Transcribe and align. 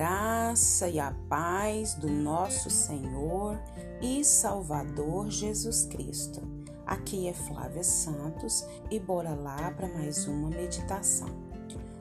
graça 0.00 0.88
e 0.88 0.98
a 0.98 1.14
paz 1.28 1.92
do 1.92 2.08
nosso 2.08 2.70
Senhor 2.70 3.60
e 4.00 4.24
Salvador 4.24 5.28
Jesus 5.28 5.84
Cristo. 5.84 6.40
Aqui 6.86 7.28
é 7.28 7.34
Flávia 7.34 7.84
Santos 7.84 8.64
e 8.90 8.98
bora 8.98 9.34
lá 9.34 9.70
para 9.72 9.88
mais 9.88 10.26
uma 10.26 10.48
meditação. 10.48 11.28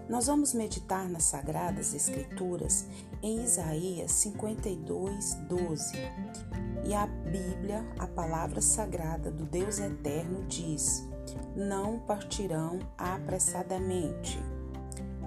Nós 0.07 0.27
vamos 0.27 0.53
meditar 0.53 1.09
nas 1.09 1.25
Sagradas 1.25 1.93
Escrituras 1.93 2.87
em 3.21 3.43
Isaías 3.43 4.13
52, 4.13 5.33
12. 5.49 5.97
E 6.85 6.93
a 6.93 7.05
Bíblia, 7.05 7.85
a 7.99 8.07
palavra 8.07 8.61
sagrada 8.61 9.29
do 9.29 9.43
Deus 9.43 9.77
Eterno, 9.77 10.45
diz: 10.47 11.05
Não 11.53 11.99
partirão 11.99 12.79
apressadamente. 12.97 14.41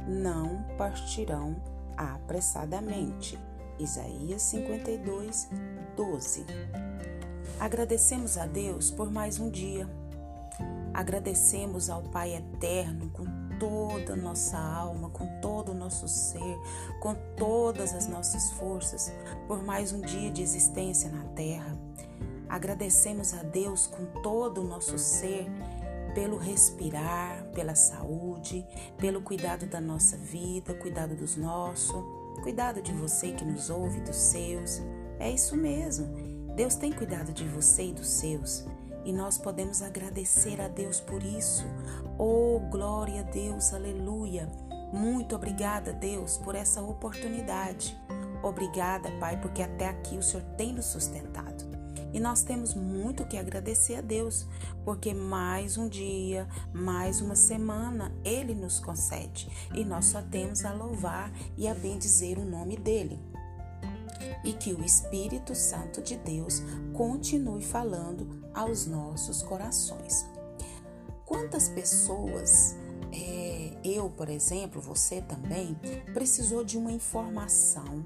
Não 0.09 0.65
partirão 0.79 1.61
apressadamente. 2.02 3.38
Isaías 3.79 4.42
52, 4.42 5.48
12. 5.97 6.47
Agradecemos 7.59 8.37
a 8.37 8.47
Deus 8.47 8.91
por 8.91 9.11
mais 9.11 9.38
um 9.38 9.51
dia. 9.51 9.88
Agradecemos 10.92 11.88
ao 11.88 12.02
Pai 12.02 12.34
Eterno 12.34 13.11
com 13.11 13.25
toda 13.59 14.12
a 14.12 14.16
nossa 14.16 14.59
alma, 14.59 15.09
com 15.11 15.27
todo 15.41 15.73
o 15.73 15.75
nosso 15.75 16.06
ser, 16.09 16.59
com 17.01 17.15
todas 17.37 17.95
as 17.95 18.09
nossas 18.09 18.50
forças, 18.53 19.12
por 19.47 19.62
mais 19.62 19.92
um 19.92 20.00
dia 20.00 20.30
de 20.30 20.42
existência 20.42 21.11
na 21.11 21.25
terra. 21.34 21.78
Agradecemos 22.48 23.33
a 23.33 23.42
Deus 23.42 23.87
com 23.87 24.05
todo 24.20 24.61
o 24.61 24.64
nosso 24.64 24.98
ser 24.98 25.47
pelo 26.15 26.37
respirar, 26.37 27.45
pela 27.55 27.75
saúde, 27.75 28.66
pelo 28.98 29.23
cuidado 29.23 29.66
da 29.66 29.80
nossa 29.80 30.16
vida, 30.16 30.75
cuidado 30.75 31.15
dos 31.15 31.37
nossos, 31.37 31.95
cuidado 32.42 32.83
de 32.83 32.92
você 32.92 33.33
que 33.33 33.45
nos 33.45 33.70
ouve, 33.70 34.00
dos 34.00 34.17
seus. 34.17 34.81
É 35.19 35.31
isso 35.31 35.56
mesmo. 35.56 36.06
Deus 36.55 36.75
tem 36.75 36.92
cuidado 36.92 37.33
de 37.33 37.47
você 37.48 37.86
e 37.86 37.92
dos 37.92 38.09
seus. 38.09 38.64
E 39.05 39.12
nós 39.12 39.36
podemos 39.39 39.83
agradecer 39.83 40.61
a 40.61 40.69
Deus 40.69 41.01
por 41.01 41.23
isso. 41.23 41.64
Oh, 42.19 42.61
glória 42.70 43.20
a 43.20 43.25
Deus, 43.25 43.73
aleluia. 43.73 44.48
Muito 44.92 45.34
obrigada, 45.34 45.92
Deus, 45.92 46.36
por 46.39 46.55
essa 46.55 46.83
oportunidade. 46.83 47.98
Obrigada, 48.42 49.11
Pai, 49.19 49.41
porque 49.41 49.62
até 49.62 49.89
aqui 49.89 50.17
o 50.19 50.23
Senhor 50.23 50.45
tem 50.56 50.73
nos 50.73 50.86
sustentado. 50.86 51.52
E 52.12 52.20
nós 52.20 52.42
temos 52.42 52.74
muito 52.74 53.24
que 53.24 53.38
agradecer 53.38 53.96
a 53.96 54.00
Deus, 54.00 54.46
porque 54.84 55.14
mais 55.14 55.78
um 55.78 55.88
dia, 55.88 56.46
mais 56.72 57.20
uma 57.20 57.34
semana 57.34 58.12
Ele 58.22 58.55
nos 58.55 58.78
concede 58.78 59.48
e 59.74 59.82
nós 59.84 60.06
só 60.06 60.20
temos 60.20 60.64
a 60.64 60.72
louvar 60.72 61.33
e 61.56 61.66
a 61.66 61.74
bendizer 61.74 62.38
o 62.38 62.44
nome 62.44 62.77
dEle. 62.77 63.18
E 64.44 64.52
que 64.52 64.74
o 64.74 64.84
Espírito 64.84 65.55
Santo 65.55 66.02
de 66.02 66.16
Deus 66.16 66.62
continue 66.92 67.62
falando 67.62 68.44
aos 68.52 68.86
nossos 68.86 69.42
corações. 69.42 70.27
Quantas 71.24 71.68
pessoas, 71.68 72.77
é, 73.10 73.72
eu, 73.83 74.10
por 74.10 74.28
exemplo, 74.28 74.83
você 74.83 75.22
também, 75.22 75.74
precisou 76.12 76.62
de 76.62 76.77
uma 76.77 76.92
informação, 76.92 78.05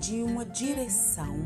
de 0.00 0.22
uma 0.22 0.44
direção 0.44 1.36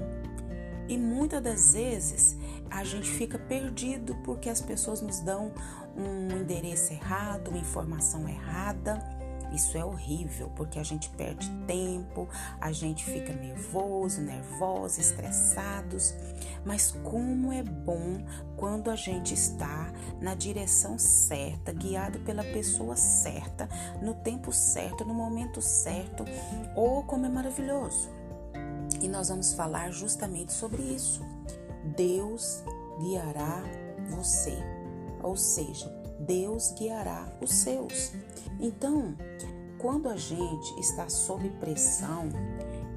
e 0.91 0.99
muitas 0.99 1.41
das 1.41 1.73
vezes 1.73 2.37
a 2.69 2.83
gente 2.83 3.09
fica 3.09 3.39
perdido 3.39 4.17
porque 4.25 4.51
as 4.51 4.61
pessoas 4.61 5.01
nos 5.01 5.21
dão 5.21 5.53
um 5.97 6.37
endereço 6.37 6.93
errado, 6.93 7.49
uma 7.49 7.59
informação 7.59 8.29
errada. 8.29 8.99
Isso 9.55 9.79
é 9.79 9.85
horrível 9.85 10.51
porque 10.57 10.81
a 10.81 10.83
gente 10.83 11.09
perde 11.11 11.49
tempo, 11.65 12.29
a 12.61 12.73
gente 12.73 13.05
fica 13.05 13.33
nervoso, 13.33 14.21
nervosa, 14.21 15.01
estressados. 15.01 16.13
Mas 16.65 16.91
como 17.05 17.53
é 17.53 17.63
bom 17.63 18.25
quando 18.57 18.91
a 18.91 18.97
gente 18.97 19.33
está 19.33 19.93
na 20.21 20.35
direção 20.35 20.99
certa, 20.99 21.73
guiado 21.73 22.19
pela 22.21 22.43
pessoa 22.43 22.97
certa, 22.97 23.69
no 24.03 24.15
tempo 24.15 24.53
certo, 24.53 25.05
no 25.05 25.15
momento 25.15 25.63
certo. 25.63 26.25
Ou 26.75 26.99
oh, 26.99 27.03
como 27.05 27.27
é 27.27 27.29
maravilhoso 27.29 28.20
e 29.01 29.09
nós 29.09 29.29
vamos 29.29 29.53
falar 29.53 29.91
justamente 29.91 30.53
sobre 30.53 30.83
isso. 30.83 31.23
Deus 31.97 32.63
guiará 33.01 33.63
você, 34.09 34.57
ou 35.23 35.37
seja, 35.37 35.89
Deus 36.21 36.73
guiará 36.79 37.27
os 37.41 37.51
seus. 37.51 38.13
Então, 38.59 39.17
quando 39.79 40.09
a 40.09 40.17
gente 40.17 40.79
está 40.79 41.09
sob 41.09 41.49
pressão, 41.61 42.29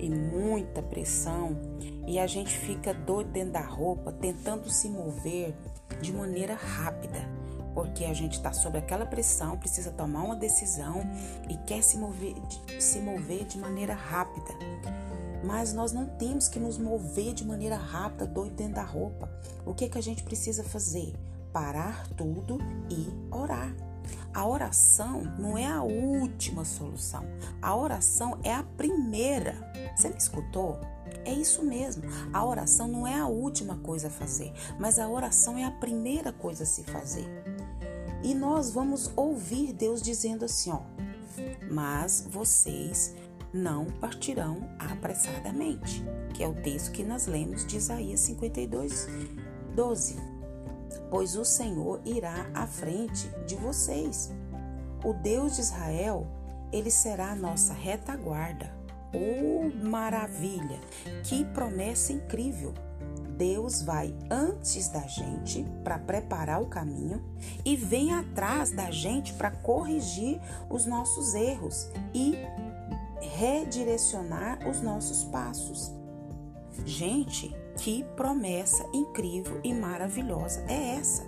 e 0.04 0.10
muita 0.10 0.82
pressão, 0.82 1.58
e 2.06 2.20
a 2.20 2.28
gente 2.28 2.58
fica 2.58 2.94
doido 2.94 3.32
dentro 3.32 3.54
da 3.54 3.62
roupa, 3.62 4.12
tentando 4.12 4.70
se 4.70 4.90
mover 4.90 5.56
de 6.02 6.12
maneira 6.12 6.56
rápida, 6.56 7.20
porque 7.74 8.04
a 8.04 8.14
gente 8.14 8.34
está 8.34 8.52
sob 8.52 8.78
aquela 8.78 9.06
pressão, 9.06 9.58
precisa 9.58 9.92
tomar 9.92 10.24
uma 10.24 10.36
decisão 10.36 11.02
e 11.50 11.56
quer 11.66 11.82
se 11.82 11.98
mover, 11.98 12.36
se 12.80 13.00
mover 13.00 13.46
de 13.46 13.58
maneira 13.58 13.94
rápida. 13.94 14.54
Mas 15.44 15.74
nós 15.74 15.92
não 15.92 16.06
temos 16.06 16.48
que 16.48 16.60
nos 16.60 16.78
mover 16.78 17.34
de 17.34 17.46
maneira 17.46 17.76
rápida, 17.76 18.26
doido 18.26 18.56
dentro 18.56 18.76
da 18.76 18.84
roupa. 18.84 19.30
O 19.66 19.74
que, 19.74 19.90
que 19.90 19.98
a 19.98 20.02
gente 20.02 20.24
precisa 20.24 20.64
fazer? 20.64 21.14
Parar 21.52 22.08
tudo 22.16 22.58
e 22.90 23.08
orar. 23.34 23.76
A 24.34 24.48
oração 24.48 25.22
não 25.38 25.58
é 25.58 25.68
a 25.68 25.84
última 25.84 26.66
solução. 26.66 27.24
A 27.62 27.76
oração 27.76 28.40
é 28.44 28.54
a 28.54 28.64
primeira. 28.64 29.56
Você 29.96 30.10
me 30.10 30.18
escutou? 30.18 30.80
É 31.26 31.32
isso 31.32 31.64
mesmo. 31.64 32.04
A 32.34 32.44
oração 32.44 32.88
não 32.88 33.06
é 33.06 33.20
a 33.20 33.28
última 33.28 33.78
coisa 33.78 34.08
a 34.08 34.12
fazer, 34.12 34.52
mas 34.80 35.00
a 35.00 35.08
oração 35.08 35.58
é 35.58 35.64
a 35.64 35.72
primeira 35.72 36.34
coisa 36.34 36.64
a 36.64 36.66
se 36.66 36.84
fazer. 36.84 37.28
E 38.24 38.34
nós 38.34 38.72
vamos 38.72 39.12
ouvir 39.16 39.74
Deus 39.74 40.02
dizendo 40.02 40.46
assim, 40.46 40.72
ó: 40.72 40.82
"Mas 41.70 42.26
vocês 42.28 43.14
não 43.54 43.86
partirão 43.86 44.68
apressadamente, 44.80 46.04
que 46.34 46.44
é 46.44 46.48
o 46.48 46.56
texto 46.56 46.92
que 46.92 47.04
nós 47.04 47.28
lemos 47.28 47.66
de 47.66 47.78
Isaías 47.78 48.20
52, 48.22 49.08
12. 49.76 50.16
Pois 51.10 51.36
o 51.36 51.46
Senhor 51.46 52.02
irá 52.04 52.50
à 52.54 52.66
frente 52.66 53.30
de 53.46 53.56
vocês. 53.56 54.32
O 55.04 55.14
Deus 55.14 55.56
de 55.56 55.62
Israel, 55.62 56.26
ele 56.72 56.90
será 56.90 57.32
a 57.32 57.36
nossa 57.36 57.74
retaguarda. 57.74 58.74
Oh, 59.14 59.86
maravilha! 59.88 60.80
Que 61.24 61.46
promessa 61.46 62.12
incrível! 62.12 62.74
Deus 63.38 63.82
vai 63.82 64.16
antes 64.30 64.88
da 64.90 65.02
gente 65.08 65.66
para 65.84 65.98
preparar 65.98 66.62
o 66.62 66.68
caminho 66.68 67.22
e 67.66 67.76
vem 67.76 68.14
atrás 68.14 68.72
da 68.72 68.92
gente 68.92 69.34
para 69.34 69.52
corrigir 69.52 70.40
os 70.70 70.86
nossos 70.86 71.34
erros 71.34 71.90
e 72.14 72.36
redirecionar 73.24 74.68
os 74.68 74.82
nossos 74.82 75.24
passos. 75.26 75.92
Gente, 76.86 77.56
que 77.78 78.04
promessa 78.16 78.86
incrível 78.94 79.60
e 79.64 79.74
maravilhosa 79.74 80.64
é 80.68 80.96
essa? 80.98 81.24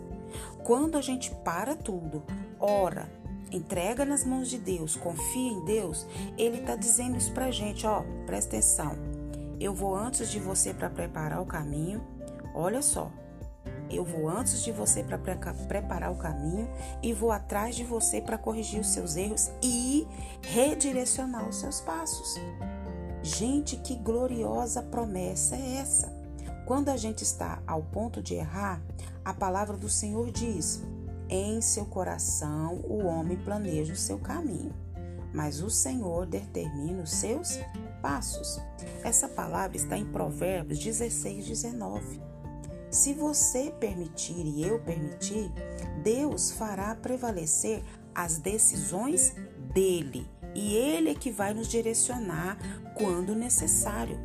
Quando 0.63 0.97
a 0.97 1.01
gente 1.01 1.31
para 1.43 1.75
tudo, 1.75 2.23
ora, 2.59 3.09
entrega 3.51 4.03
nas 4.03 4.25
mãos 4.25 4.49
de 4.49 4.57
Deus, 4.57 4.95
confia 4.95 5.51
em 5.51 5.63
Deus, 5.63 6.05
Ele 6.37 6.57
está 6.57 6.75
dizendo 6.75 7.17
isso 7.17 7.31
para 7.31 7.51
gente, 7.51 7.85
ó, 7.85 8.03
presta 8.25 8.55
atenção. 8.55 8.95
Eu 9.59 9.73
vou 9.73 9.95
antes 9.95 10.29
de 10.29 10.39
você 10.39 10.73
para 10.73 10.89
preparar 10.89 11.41
o 11.41 11.45
caminho. 11.45 12.03
Olha 12.53 12.81
só, 12.81 13.11
eu 13.89 14.03
vou 14.03 14.29
antes 14.29 14.63
de 14.63 14.71
você 14.71 15.03
para 15.03 15.17
preparar 15.17 16.11
o 16.11 16.17
caminho 16.17 16.67
e 17.01 17.13
vou 17.13 17.31
atrás 17.31 17.75
de 17.75 17.83
você 17.83 18.21
para 18.21 18.37
corrigir 18.37 18.79
os 18.79 18.87
seus 18.87 19.15
erros 19.15 19.51
e 19.61 20.07
redirecionar 20.41 21.47
os 21.47 21.57
seus 21.57 21.81
passos. 21.81 22.35
Gente, 23.21 23.77
que 23.77 23.95
gloriosa 23.95 24.83
promessa 24.83 25.55
é 25.55 25.77
essa? 25.77 26.13
Quando 26.65 26.89
a 26.89 26.97
gente 26.97 27.23
está 27.23 27.61
ao 27.65 27.81
ponto 27.83 28.21
de 28.21 28.35
errar, 28.35 28.81
a 29.23 29.33
palavra 29.33 29.77
do 29.77 29.89
Senhor 29.89 30.31
diz: 30.31 30.83
Em 31.29 31.61
seu 31.61 31.85
coração 31.85 32.81
o 32.83 33.05
homem 33.05 33.37
planeja 33.37 33.93
o 33.93 33.97
seu 33.97 34.17
caminho, 34.19 34.73
mas 35.33 35.61
o 35.61 35.69
Senhor 35.69 36.25
determina 36.25 37.03
os 37.03 37.11
seus 37.11 37.59
passos. 38.01 38.59
Essa 39.03 39.27
palavra 39.27 39.77
está 39.77 39.97
em 39.97 40.05
Provérbios 40.05 40.79
16, 40.79 41.47
19. 41.47 42.34
Se 42.89 43.13
você 43.13 43.73
permitir 43.79 44.45
e 44.45 44.63
eu 44.63 44.79
permitir, 44.79 45.51
Deus 46.03 46.51
fará 46.51 46.95
prevalecer 46.95 47.83
as 48.13 48.37
decisões 48.37 49.35
dele 49.73 50.27
e 50.55 50.73
ele 50.73 51.09
é 51.09 51.15
que 51.15 51.29
vai 51.29 51.53
nos 51.53 51.67
direcionar 51.67 52.57
quando 52.95 53.35
necessário. 53.35 54.17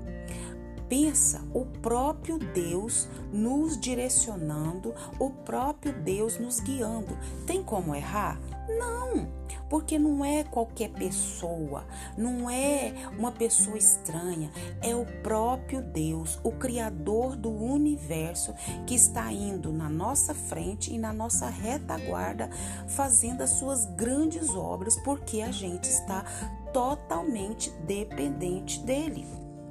Pensa, 0.89 1.41
o 1.53 1.67
próprio 1.67 2.39
Deus 2.39 3.09
nos 3.33 3.79
direcionando, 3.79 4.95
o 5.19 5.31
próprio 5.31 5.93
Deus 5.93 6.39
nos 6.39 6.61
guiando. 6.61 7.17
Tem 7.47 7.63
como 7.63 7.95
errar? 7.95 8.41
Não! 8.69 9.40
Porque 9.71 10.01
não 10.01 10.25
é 10.25 10.43
qualquer 10.43 10.91
pessoa, 10.91 11.87
não 12.19 12.51
é 12.51 12.93
uma 13.17 13.31
pessoa 13.31 13.79
estranha, 13.79 14.51
é 14.83 14.95
o 14.97 15.07
próprio 15.23 15.81
Deus, 15.81 16.41
o 16.43 16.51
Criador 16.51 17.37
do 17.37 17.51
universo, 17.51 18.53
que 18.85 18.97
está 18.97 19.33
indo 19.33 19.73
na 19.73 19.89
nossa 19.89 20.35
frente 20.35 20.93
e 20.93 20.99
na 20.99 21.13
nossa 21.13 21.49
retaguarda, 21.49 22.51
fazendo 22.89 23.43
as 23.43 23.51
suas 23.51 23.87
grandes 23.87 24.51
obras, 24.51 24.97
porque 24.97 25.41
a 25.41 25.53
gente 25.53 25.85
está 25.85 26.25
totalmente 26.73 27.71
dependente 27.87 28.81
dele. 28.81 29.25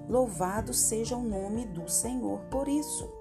Louvado 0.08 0.74
seja 0.74 1.18
o 1.18 1.24
nome 1.24 1.66
do 1.66 1.90
Senhor 1.90 2.40
por 2.50 2.70
isso. 2.70 3.12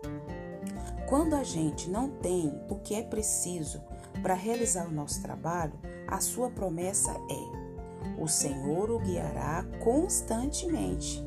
Quando 1.08 1.34
a 1.34 1.42
gente 1.42 1.90
não 1.90 2.08
tem 2.08 2.54
o 2.68 2.76
que 2.76 2.94
é 2.94 3.02
preciso 3.02 3.82
para 4.22 4.34
realizar 4.34 4.86
o 4.86 4.92
nosso 4.92 5.22
trabalho, 5.22 5.78
a 6.08 6.20
sua 6.20 6.50
promessa 6.50 7.12
é: 7.12 8.20
o 8.20 8.26
Senhor 8.26 8.90
o 8.90 8.98
guiará 8.98 9.64
constantemente. 9.84 11.24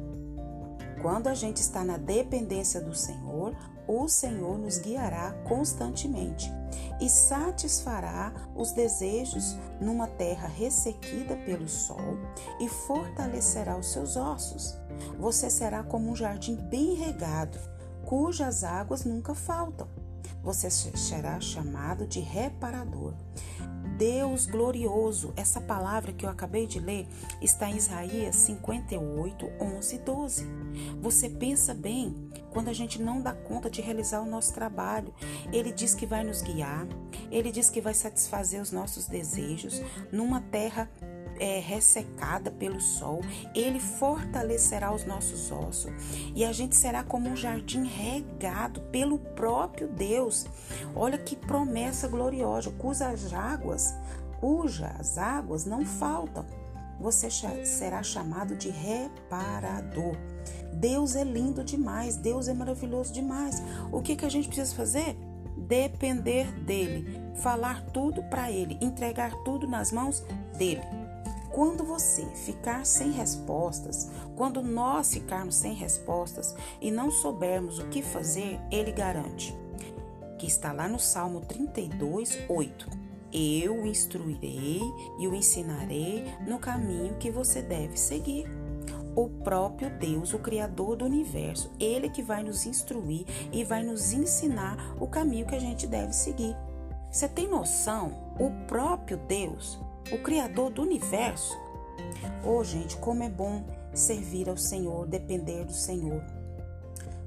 Quando 1.01 1.27
a 1.27 1.33
gente 1.33 1.57
está 1.57 1.83
na 1.83 1.97
dependência 1.97 2.81
do 2.81 2.93
Senhor, 2.93 3.55
o 3.87 4.07
Senhor 4.07 4.57
nos 4.57 4.77
guiará 4.77 5.31
constantemente 5.47 6.51
e 6.99 7.09
satisfará 7.09 8.31
os 8.55 8.71
desejos 8.71 9.57
numa 9.79 10.07
terra 10.07 10.47
ressequida 10.47 11.35
pelo 11.37 11.67
sol 11.67 12.19
e 12.59 12.69
fortalecerá 12.69 13.75
os 13.75 13.91
seus 13.91 14.15
ossos. 14.15 14.77
Você 15.17 15.49
será 15.49 15.83
como 15.83 16.11
um 16.11 16.15
jardim 16.15 16.55
bem 16.55 16.93
regado 16.93 17.57
cujas 18.05 18.63
águas 18.63 19.03
nunca 19.03 19.33
faltam. 19.33 19.87
Você 20.43 20.69
será 20.69 21.39
chamado 21.39 22.07
de 22.07 22.19
reparador. 22.19 23.13
Deus 23.97 24.47
glorioso, 24.47 25.31
essa 25.35 25.61
palavra 25.61 26.11
que 26.11 26.25
eu 26.25 26.29
acabei 26.29 26.65
de 26.65 26.79
ler 26.79 27.07
está 27.39 27.69
em 27.69 27.77
Isaías 27.77 28.35
58, 28.35 29.51
11 29.61 29.95
e 29.95 29.99
12. 29.99 30.47
Você 30.99 31.29
pensa 31.29 31.75
bem, 31.75 32.15
quando 32.49 32.69
a 32.69 32.73
gente 32.73 32.99
não 32.99 33.21
dá 33.21 33.31
conta 33.31 33.69
de 33.69 33.79
realizar 33.79 34.21
o 34.21 34.25
nosso 34.25 34.53
trabalho, 34.53 35.13
Ele 35.53 35.71
diz 35.71 35.93
que 35.93 36.07
vai 36.07 36.23
nos 36.23 36.41
guiar, 36.41 36.87
Ele 37.29 37.51
diz 37.51 37.69
que 37.69 37.79
vai 37.79 37.93
satisfazer 37.93 38.59
os 38.59 38.71
nossos 38.71 39.05
desejos 39.05 39.79
numa 40.11 40.41
terra 40.41 40.89
é, 41.41 41.59
ressecada 41.59 42.51
pelo 42.51 42.79
sol, 42.79 43.21
ele 43.55 43.79
fortalecerá 43.79 44.93
os 44.93 45.05
nossos 45.05 45.51
ossos 45.51 45.91
e 46.35 46.45
a 46.45 46.53
gente 46.53 46.75
será 46.75 47.03
como 47.03 47.27
um 47.27 47.35
jardim 47.35 47.83
regado 47.83 48.79
pelo 48.91 49.17
próprio 49.17 49.87
Deus. 49.87 50.45
Olha 50.95 51.17
que 51.17 51.35
promessa 51.35 52.07
gloriosa, 52.07 52.69
cujas 52.77 53.33
águas, 53.33 53.95
cujas 54.39 55.17
águas 55.17 55.65
não 55.65 55.83
faltam. 55.83 56.45
Você 56.99 57.31
será 57.65 58.03
chamado 58.03 58.55
de 58.55 58.69
reparador. 58.69 60.15
Deus 60.71 61.15
é 61.15 61.23
lindo 61.23 61.63
demais, 61.63 62.15
Deus 62.17 62.47
é 62.47 62.53
maravilhoso 62.53 63.11
demais. 63.11 63.63
O 63.91 63.99
que, 63.99 64.15
que 64.15 64.25
a 64.25 64.29
gente 64.29 64.47
precisa 64.47 64.75
fazer? 64.75 65.17
Depender 65.57 66.51
dele, 66.61 67.19
falar 67.41 67.81
tudo 67.87 68.21
para 68.23 68.51
ele, 68.51 68.77
entregar 68.79 69.33
tudo 69.43 69.67
nas 69.67 69.91
mãos 69.91 70.23
dele. 70.55 71.00
Quando 71.51 71.83
você 71.83 72.25
ficar 72.27 72.85
sem 72.85 73.11
respostas, 73.11 74.09
quando 74.37 74.61
nós 74.61 75.13
ficarmos 75.13 75.55
sem 75.55 75.73
respostas 75.73 76.55
e 76.79 76.89
não 76.89 77.11
soubermos 77.11 77.77
o 77.77 77.87
que 77.87 78.01
fazer, 78.01 78.57
ele 78.71 78.91
garante, 78.91 79.53
que 80.39 80.47
está 80.47 80.71
lá 80.71 80.87
no 80.87 80.97
Salmo 80.97 81.41
32, 81.41 82.39
8. 82.47 82.89
Eu 83.33 83.81
o 83.81 83.87
instruirei 83.87 84.81
e 85.19 85.27
o 85.27 85.35
ensinarei 85.35 86.25
no 86.47 86.57
caminho 86.57 87.15
que 87.15 87.29
você 87.29 87.61
deve 87.61 87.97
seguir. 87.97 88.45
O 89.13 89.27
próprio 89.27 89.89
Deus, 89.89 90.33
o 90.33 90.39
Criador 90.39 90.95
do 90.95 91.05
universo, 91.05 91.69
Ele 91.77 92.09
que 92.09 92.23
vai 92.23 92.43
nos 92.43 92.65
instruir 92.65 93.25
e 93.51 93.63
vai 93.65 93.83
nos 93.83 94.13
ensinar 94.13 94.95
o 94.99 95.07
caminho 95.07 95.45
que 95.45 95.55
a 95.55 95.59
gente 95.59 95.85
deve 95.85 96.13
seguir. 96.13 96.55
Você 97.11 97.27
tem 97.27 97.47
noção? 97.47 98.33
O 98.39 98.49
próprio 98.67 99.17
Deus 99.17 99.77
o 100.11 100.17
Criador 100.23 100.71
do 100.71 100.81
universo. 100.81 101.57
Oh, 102.45 102.63
gente, 102.63 102.97
como 102.97 103.23
é 103.23 103.29
bom 103.29 103.63
servir 103.93 104.49
ao 104.49 104.57
Senhor, 104.57 105.05
depender 105.07 105.65
do 105.65 105.73
Senhor. 105.73 106.23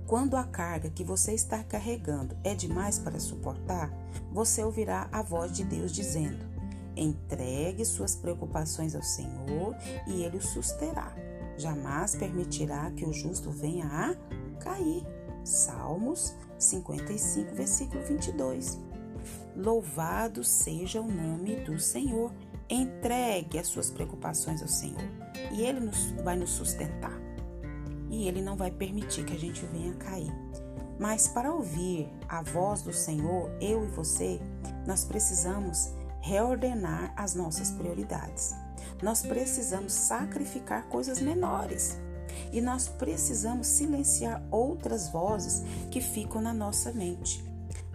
Quando 0.07 0.37
a 0.37 0.45
carga 0.45 0.91
que 0.91 1.03
você 1.03 1.33
está 1.33 1.63
carregando 1.65 2.37
é 2.45 2.55
demais 2.55 2.99
para 2.99 3.19
suportar, 3.19 3.91
você 4.31 4.63
ouvirá 4.63 5.09
a 5.11 5.23
voz 5.23 5.53
de 5.53 5.65
Deus 5.65 5.93
dizendo: 5.93 6.45
entregue 6.97 7.85
suas 7.85 8.15
preocupações 8.15 8.95
ao 8.95 9.03
Senhor 9.03 9.75
e 10.07 10.23
Ele 10.23 10.37
o 10.37 10.43
susterá. 10.43 11.15
Jamais 11.57 12.15
permitirá 12.15 12.91
que 12.91 13.05
o 13.05 13.13
justo 13.13 13.51
venha 13.51 13.87
a 13.87 14.15
cair. 14.61 15.05
Salmos 15.45 16.35
55, 16.59 17.55
versículo 17.55 18.03
22. 18.03 18.79
Louvado 19.57 20.43
seja 20.43 21.01
o 21.01 21.07
nome 21.07 21.57
do 21.57 21.79
Senhor. 21.79 22.33
Entregue 22.75 23.57
as 23.57 23.69
suas 23.69 23.89
preocupações 23.89 24.61
ao 24.61 24.67
Senhor 24.67 25.09
e 25.53 25.63
Ele 25.63 25.79
nos, 25.79 26.11
vai 26.25 26.35
nos 26.37 26.51
sustentar. 26.51 27.17
E 28.11 28.27
Ele 28.27 28.43
não 28.43 28.57
vai 28.57 28.69
permitir 28.69 29.25
que 29.25 29.33
a 29.33 29.39
gente 29.39 29.65
venha 29.67 29.95
cair. 29.95 30.33
Mas 30.99 31.29
para 31.29 31.55
ouvir 31.55 32.11
a 32.29 32.43
voz 32.43 32.83
do 32.83 32.93
Senhor, 32.93 33.49
eu 33.61 33.85
e 33.85 33.87
você, 33.87 34.41
nós 34.89 35.05
precisamos 35.05 35.95
reordenar 36.21 37.15
as 37.17 37.37
nossas 37.37 37.71
prioridades. 37.71 38.53
Nós 39.01 39.23
precisamos 39.23 39.93
sacrificar 39.93 40.89
coisas 40.89 41.21
menores. 41.21 41.97
E 42.53 42.61
nós 42.61 42.89
precisamos 42.89 43.69
silenciar 43.69 44.45
outras 44.51 45.09
vozes 45.11 45.63
que 45.93 46.01
ficam 46.01 46.41
na 46.41 46.53
nossa 46.53 46.91
mente. 46.91 47.45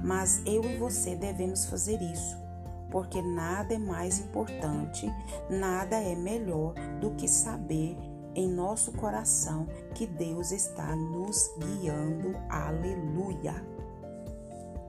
Mas 0.01 0.41
eu 0.45 0.63
e 0.63 0.77
você 0.77 1.17
devemos 1.17 1.65
fazer 1.65 2.01
isso 2.01 2.48
porque 2.91 3.21
nada 3.21 3.73
é 3.73 3.79
mais 3.79 4.19
importante, 4.19 5.11
nada 5.49 5.97
é 5.97 6.15
melhor 6.15 6.73
do 6.99 7.11
que 7.11 7.27
saber 7.27 7.97
em 8.35 8.47
nosso 8.47 8.91
coração 8.93 9.67
que 9.93 10.05
Deus 10.05 10.51
está 10.51 10.95
nos 10.95 11.51
guiando. 11.57 12.35
Aleluia! 12.49 13.79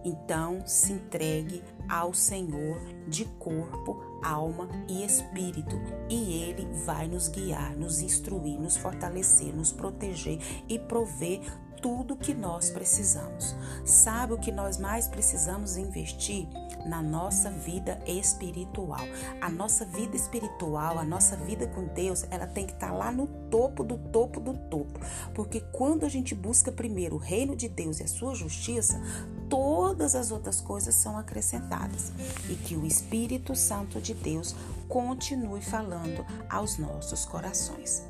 Então, 0.03 0.63
se 0.67 0.95
entregue 0.95 1.63
ao 1.89 2.15
Senhor 2.15 2.81
de 3.07 3.27
corpo, 3.39 4.03
alma 4.23 4.69
e 4.89 5.05
espírito, 5.05 5.77
e 6.09 6.43
Ele 6.43 6.67
vai 6.85 7.07
nos 7.07 7.29
guiar, 7.29 7.77
nos 7.77 8.01
instruir, 8.01 8.59
nos 8.59 8.77
fortalecer, 8.77 9.55
nos 9.55 9.73
proteger 9.73 10.39
e 10.69 10.79
prover 10.79 11.41
tudo 11.81 12.17
que 12.17 12.35
nós 12.35 12.71
precisamos. 12.71 13.55
Sabe 13.85 14.35
o 14.35 14.39
que 14.39 14.53
nós 14.53 14.79
mais 14.79 15.09
precisamos 15.09 15.77
investir? 15.77 16.47
Na 16.87 17.03
nossa 17.03 17.51
vida 17.51 17.99
espiritual. 18.07 19.01
A 19.41 19.51
nossa 19.51 19.85
vida 19.85 20.17
espiritual, 20.17 20.99
a 20.99 21.05
nossa 21.05 21.37
vida 21.37 21.67
com 21.67 21.85
Deus, 21.87 22.25
ela 22.31 22.47
tem 22.47 22.67
que 22.67 22.73
estar 22.73 22.93
lá 22.93 23.13
no 23.13 23.27
topo 23.51 23.85
do 23.85 23.99
topo 23.99 24.41
do 24.41 24.55
topo. 24.55 24.99
Porque 25.35 25.61
quando 25.73 26.05
a 26.05 26.09
gente 26.09 26.35
busca 26.35 26.73
primeiro 26.73 27.17
o 27.17 27.19
reino 27.19 27.55
de 27.55 27.69
Deus 27.69 28.01
e 28.01 28.05
a 28.05 28.09
sua 28.09 28.35
justiça, 28.35 29.01
todas 29.51 30.15
as 30.15 30.31
outras 30.31 30.61
coisas 30.61 30.95
são 30.95 31.19
acrescentadas. 31.19 32.13
E 32.49 32.55
que 32.55 32.77
o 32.77 32.87
Espírito 32.87 33.55
Santo 33.55 34.01
de 34.01 34.15
Deus 34.15 34.55
continue 34.89 35.61
falando 35.61 36.25
aos 36.49 36.79
nossos 36.79 37.27
corações. 37.27 38.05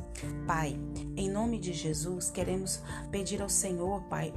Pai, 0.47 0.79
em 1.17 1.31
nome 1.31 1.59
de 1.59 1.73
Jesus, 1.73 2.31
queremos 2.31 2.81
pedir 3.11 3.41
ao 3.41 3.49
Senhor, 3.49 4.03
Pai, 4.03 4.33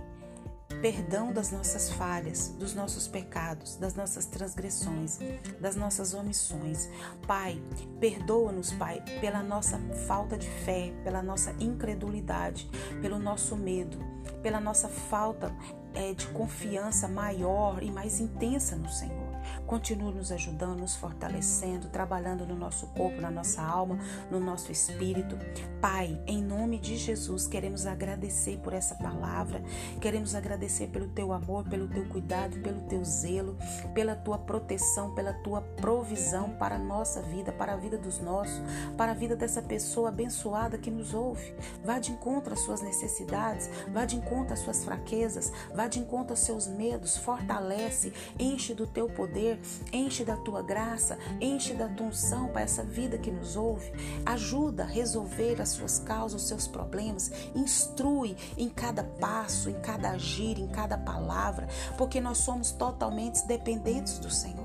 perdão 0.81 1.31
das 1.31 1.51
nossas 1.51 1.89
falhas, 1.91 2.49
dos 2.59 2.73
nossos 2.73 3.07
pecados, 3.07 3.75
das 3.75 3.95
nossas 3.95 4.25
transgressões, 4.25 5.19
das 5.59 5.75
nossas 5.75 6.13
omissões. 6.13 6.89
Pai, 7.27 7.61
perdoa-nos, 7.99 8.71
Pai, 8.73 9.03
pela 9.19 9.43
nossa 9.43 9.77
falta 10.07 10.37
de 10.37 10.49
fé, 10.49 10.93
pela 11.03 11.21
nossa 11.21 11.53
incredulidade, 11.59 12.69
pelo 13.01 13.19
nosso 13.19 13.55
medo, 13.55 13.97
pela 14.41 14.59
nossa 14.59 14.87
falta 14.87 15.53
é, 15.93 16.13
de 16.13 16.27
confiança 16.27 17.07
maior 17.07 17.81
e 17.81 17.91
mais 17.91 18.19
intensa 18.19 18.75
no 18.75 18.89
Senhor. 18.89 19.22
Continue 19.65 20.13
nos 20.13 20.31
ajudando, 20.31 20.79
nos 20.79 20.95
fortalecendo, 20.95 21.89
trabalhando 21.89 22.45
no 22.45 22.55
nosso 22.55 22.87
corpo, 22.87 23.21
na 23.21 23.31
nossa 23.31 23.61
alma, 23.61 23.97
no 24.29 24.39
nosso 24.39 24.71
espírito. 24.71 25.37
Pai, 25.81 26.21
em 26.27 26.41
nome 26.41 26.79
de 26.79 26.97
Jesus, 26.97 27.47
queremos 27.47 27.85
agradecer 27.85 28.57
por 28.59 28.73
essa 28.73 28.95
palavra, 28.95 29.61
queremos 29.99 30.35
agradecer 30.35 30.87
pelo 30.87 31.07
teu 31.09 31.33
amor, 31.33 31.67
pelo 31.67 31.87
teu 31.87 32.05
cuidado, 32.05 32.59
pelo 32.59 32.81
teu 32.81 33.03
zelo, 33.03 33.57
pela 33.93 34.15
tua 34.15 34.37
proteção, 34.37 35.13
pela 35.13 35.33
tua 35.33 35.61
provisão 35.61 36.51
para 36.51 36.75
a 36.75 36.79
nossa 36.79 37.21
vida, 37.21 37.51
para 37.51 37.73
a 37.73 37.77
vida 37.77 37.97
dos 37.97 38.19
nossos, 38.19 38.61
para 38.97 39.11
a 39.11 39.15
vida 39.15 39.35
dessa 39.35 39.61
pessoa 39.61 40.09
abençoada 40.09 40.77
que 40.77 40.91
nos 40.91 41.13
ouve. 41.13 41.53
Vá 41.83 41.99
de 41.99 42.11
encontro 42.11 42.53
às 42.53 42.59
suas 42.61 42.81
necessidades, 42.81 43.69
vá 43.91 44.05
de 44.05 44.15
encontro 44.15 44.53
às 44.53 44.59
suas 44.59 44.83
fraquezas, 44.83 45.51
vá 45.73 45.87
de 45.87 45.99
encontro 45.99 46.33
aos 46.33 46.39
seus 46.39 46.67
medos, 46.67 47.17
fortalece, 47.17 48.13
enche 48.39 48.73
do 48.73 48.87
teu 48.87 49.09
poder 49.09 49.32
poder, 49.33 49.59
enche 49.91 50.23
da 50.23 50.37
tua 50.37 50.61
graça, 50.61 51.17
enche 51.41 51.73
da 51.73 51.87
tua 51.87 52.07
unção 52.07 52.49
para 52.49 52.61
essa 52.61 52.83
vida 52.83 53.17
que 53.17 53.31
nos 53.31 53.55
ouve. 53.55 53.91
Ajuda 54.23 54.83
a 54.83 54.85
resolver 54.85 55.59
as 55.59 55.69
suas 55.69 55.97
causas, 55.97 56.43
os 56.43 56.47
seus 56.47 56.67
problemas. 56.67 57.31
Instrui 57.55 58.37
em 58.55 58.69
cada 58.69 59.03
passo, 59.03 59.71
em 59.71 59.79
cada 59.81 60.11
agir, 60.11 60.59
em 60.59 60.67
cada 60.67 60.97
palavra, 60.97 61.67
porque 61.97 62.21
nós 62.21 62.37
somos 62.37 62.71
totalmente 62.71 63.45
dependentes 63.47 64.19
do 64.19 64.29
Senhor. 64.29 64.62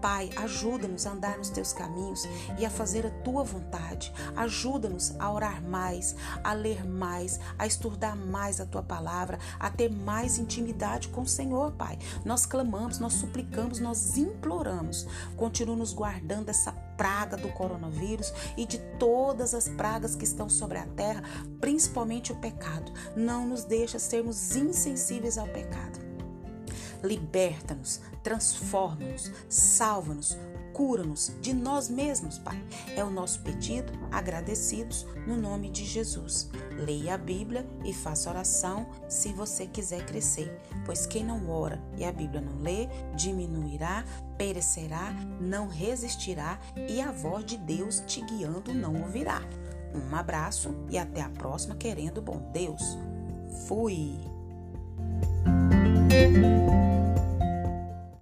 Pai, 0.00 0.30
ajuda-nos 0.36 1.06
a 1.06 1.12
andar 1.12 1.38
nos 1.38 1.50
teus 1.50 1.72
caminhos 1.72 2.26
e 2.58 2.64
a 2.64 2.70
fazer 2.70 3.06
a 3.06 3.10
tua 3.10 3.44
vontade. 3.44 4.12
Ajuda-nos 4.36 5.14
a 5.18 5.30
orar 5.32 5.62
mais, 5.62 6.14
a 6.42 6.52
ler 6.52 6.86
mais, 6.86 7.38
a 7.58 7.66
estudar 7.66 8.16
mais 8.16 8.60
a 8.60 8.66
tua 8.66 8.82
palavra, 8.82 9.38
a 9.58 9.70
ter 9.70 9.90
mais 9.90 10.38
intimidade 10.38 11.08
com 11.08 11.22
o 11.22 11.28
Senhor, 11.28 11.72
Pai. 11.72 11.98
Nós 12.24 12.46
clamamos, 12.46 12.98
nós 12.98 13.14
suplicamos, 13.14 13.80
nós 13.80 14.16
imploramos. 14.16 15.06
Continua 15.36 15.76
nos 15.76 15.92
guardando 15.92 16.48
essa 16.48 16.72
praga 17.00 17.36
do 17.36 17.48
coronavírus 17.48 18.32
e 18.56 18.66
de 18.66 18.78
todas 18.98 19.54
as 19.54 19.68
pragas 19.68 20.14
que 20.14 20.24
estão 20.24 20.50
sobre 20.50 20.78
a 20.78 20.86
terra, 20.86 21.22
principalmente 21.60 22.32
o 22.32 22.36
pecado. 22.36 22.92
Não 23.16 23.46
nos 23.46 23.64
deixa 23.64 23.98
sermos 23.98 24.54
insensíveis 24.54 25.38
ao 25.38 25.46
pecado. 25.46 26.09
Liberta-nos, 27.02 28.00
transforma-nos, 28.22 29.30
salva-nos, 29.48 30.36
cura-nos 30.72 31.32
de 31.40 31.52
nós 31.52 31.88
mesmos, 31.88 32.38
Pai. 32.38 32.62
É 32.96 33.04
o 33.04 33.10
nosso 33.10 33.40
pedido, 33.40 33.92
agradecidos 34.10 35.06
no 35.26 35.36
nome 35.36 35.70
de 35.70 35.84
Jesus. 35.84 36.50
Leia 36.78 37.14
a 37.14 37.18
Bíblia 37.18 37.66
e 37.84 37.92
faça 37.92 38.30
oração 38.30 38.86
se 39.08 39.32
você 39.32 39.66
quiser 39.66 40.04
crescer, 40.06 40.58
pois 40.84 41.06
quem 41.06 41.24
não 41.24 41.48
ora 41.50 41.80
e 41.96 42.04
a 42.04 42.12
Bíblia 42.12 42.40
não 42.40 42.62
lê, 42.62 42.88
diminuirá, 43.14 44.04
perecerá, 44.38 45.12
não 45.40 45.68
resistirá 45.68 46.58
e 46.88 47.00
a 47.00 47.12
voz 47.12 47.44
de 47.44 47.56
Deus 47.56 48.02
te 48.06 48.22
guiando 48.22 48.72
não 48.72 49.02
ouvirá. 49.02 49.42
Um 49.94 50.14
abraço 50.14 50.74
e 50.88 50.96
até 50.96 51.20
a 51.20 51.28
próxima, 51.28 51.74
querendo 51.74 52.22
bom 52.22 52.50
Deus. 52.52 52.96
Fui! 53.66 54.29
Música 56.10 56.99